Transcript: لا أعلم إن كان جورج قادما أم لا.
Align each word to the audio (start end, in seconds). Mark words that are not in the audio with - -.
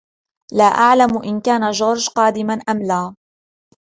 لا 0.53 0.63
أعلم 0.63 1.17
إن 1.23 1.41
كان 1.41 1.71
جورج 1.71 2.09
قادما 2.09 2.53
أم 2.69 2.81
لا. 2.83 3.15